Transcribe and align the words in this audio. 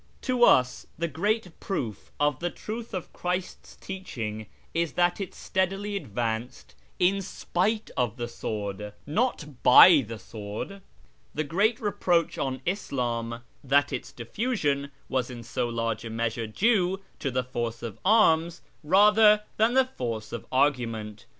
'0 0.25 0.43
us 0.43 0.87
the 0.97 1.07
great 1.07 1.59
proof 1.59 2.11
of 2.19 2.39
the 2.39 2.49
truth 2.49 2.91
of 2.91 3.13
Christ's 3.13 3.75
teaching 3.75 4.47
is 4.73 4.93
that 4.93 5.17
'j 5.17 5.29
steadily 5.29 5.95
advanced 5.95 6.73
in 6.97 7.21
spite 7.21 7.91
of 7.95 8.17
the 8.17 8.27
sword, 8.27 8.93
not 9.05 9.61
by 9.61 10.01
the 10.03 10.17
sword: 10.17 10.81
he 11.35 11.43
great 11.43 11.79
reproach 11.79 12.39
on 12.39 12.61
Islam, 12.65 13.41
that 13.63 13.93
its 13.93 14.11
diffusion 14.11 14.89
was 15.07 15.29
in 15.29 15.43
so 15.43 15.69
large 15.69 16.03
measure 16.07 16.47
due 16.47 17.01
to 17.19 17.29
the 17.29 17.43
force 17.43 17.83
of 17.83 17.99
arms 18.03 18.63
rather 18.83 19.43
than 19.57 19.75
the 19.75 19.85
force 19.85 20.31
of 20.31 20.49
rgument. 20.49 21.25